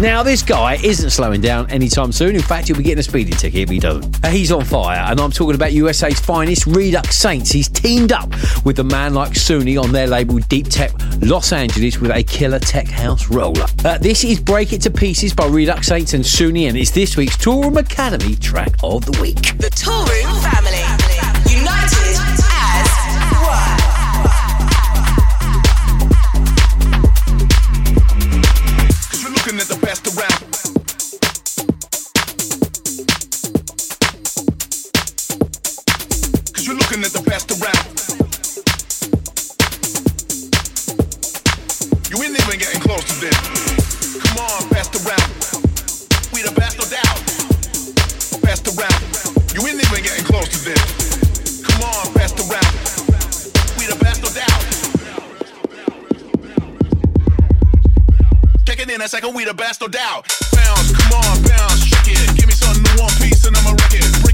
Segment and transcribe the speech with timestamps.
[0.00, 2.34] Now, this guy isn't slowing down anytime soon.
[2.34, 4.26] In fact, he'll be getting a speeding ticket if he doesn't.
[4.26, 7.50] He's on fire, and I'm talking about USA's finest, Redux Saints.
[7.50, 8.28] He's teamed up
[8.64, 12.58] with a man like Sooney on their label Deep Tech Los Angeles with a killer
[12.58, 13.66] tech house roller.
[13.84, 17.16] Uh, this is Break It to Pieces by Redux Saints and Sooney, and it's this
[17.16, 19.56] week's Toolroom Academy track of the week.
[19.58, 20.83] The Toolroom family.
[36.84, 37.84] Looking at the best around.
[42.12, 43.38] You ain't even getting close to this.
[44.20, 45.24] Come on, best around.
[46.36, 47.16] We the best, no doubt.
[48.44, 49.00] Best around.
[49.56, 50.84] You ain't even getting close to this.
[51.64, 52.68] Come on, best around.
[53.80, 54.60] We the best, no doubt.
[58.66, 60.28] Check it in a second, we the best, no doubt.
[60.52, 62.36] Bounce, come on, bounce, shake it.
[62.36, 64.33] Give me something new one piece and I'ma wreck it.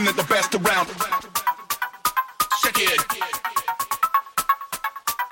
[0.00, 0.88] Looking at the best around.
[2.62, 3.00] Shake it.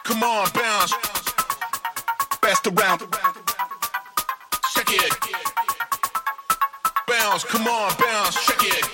[0.04, 0.92] Come on, bounce.
[2.42, 3.00] Best around.
[4.74, 5.12] Shake it.
[7.06, 8.84] Bounce, come on, bounce, shake it.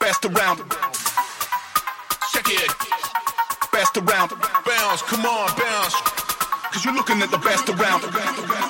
[0.00, 0.58] Best around.
[2.32, 2.72] Shake it.
[3.72, 4.30] Best around.
[4.66, 5.94] Bounce, come on, bounce.
[6.72, 8.61] Cause you're looking at the best around.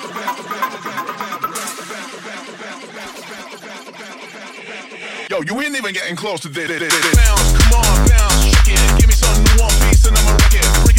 [5.33, 6.69] Yo, you ain't even getting close to this.
[6.69, 8.99] Bounce, come on, bounce, shake it.
[8.99, 10.92] Give me something one piece and I'ma wreck it.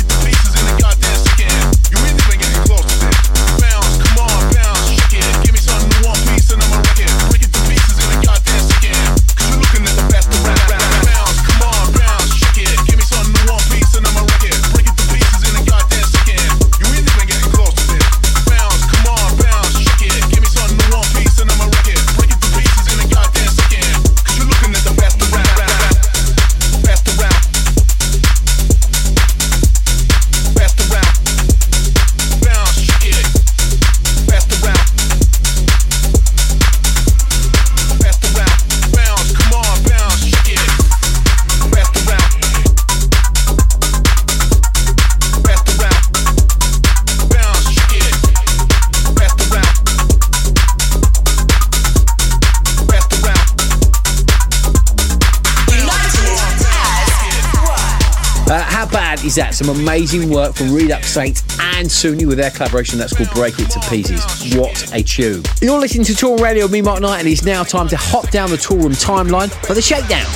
[58.55, 59.53] Uh, how bad is that?
[59.53, 61.43] Some amazing work from Redux Saints
[61.75, 64.55] and Sooney with their collaboration that's called Break It to Pieces.
[64.55, 65.43] What a tune.
[65.61, 68.31] You're listening to Tour Radio with me, Mark Knight, and it's now time to hop
[68.31, 70.31] down the Toolroom timeline for the shakedown.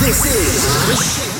[0.00, 1.35] This is the